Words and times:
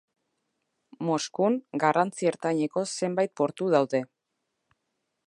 Moskun, 1.09 1.59
garrantzi 1.83 2.29
ertaineko 2.31 2.87
zenbait 3.01 3.35
portu 3.43 3.71
daude. 3.77 4.03